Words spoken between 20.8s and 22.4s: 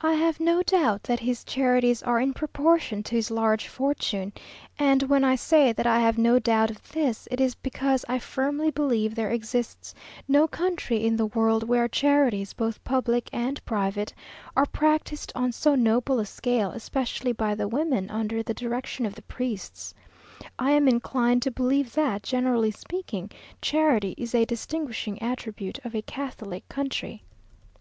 inclined to believe that,